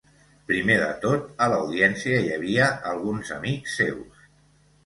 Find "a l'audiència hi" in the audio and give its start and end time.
1.45-2.33